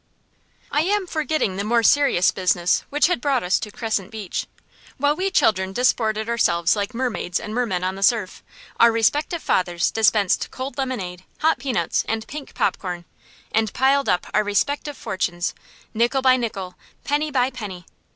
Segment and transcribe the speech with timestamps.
[0.71, 4.47] I am forgetting the more serious business which had brought us to Crescent Beach.
[4.97, 8.41] While we children disported ourselves like mermaids and mermen in the surf,
[8.79, 13.05] our respective fathers dispensed cold lemonade, hot peanuts, and pink popcorn,
[13.51, 15.53] and piled up our respective fortunes,
[15.93, 16.73] nickel by nickel,
[17.03, 17.85] penny by penny.